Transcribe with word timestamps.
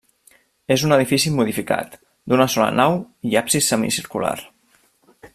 És 0.75 0.83
un 0.87 0.93
edifici 0.95 1.33
modificat, 1.35 1.93
d'una 2.33 2.47
sola 2.53 2.71
nau 2.79 2.97
i 3.33 3.37
absis 3.43 3.69
semicircular. 3.73 4.35